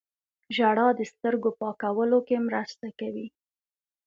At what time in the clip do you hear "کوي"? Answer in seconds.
2.99-3.27